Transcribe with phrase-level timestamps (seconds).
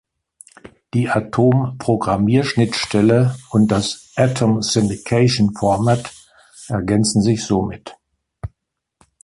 [0.95, 6.11] Die Atom-Programmierschnittstelle und das Atom Syndication Format
[6.69, 7.93] ergänzen sich somit.